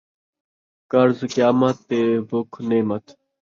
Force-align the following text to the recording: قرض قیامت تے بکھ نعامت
قرض 0.91 1.19
قیامت 1.33 1.77
تے 1.87 1.99
بکھ 2.29 2.55
نعامت 2.69 3.05